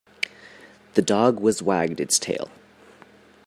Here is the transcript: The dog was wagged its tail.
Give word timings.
The 0.95 1.03
dog 1.03 1.39
was 1.39 1.61
wagged 1.61 1.99
its 1.99 2.17
tail. 2.17 2.49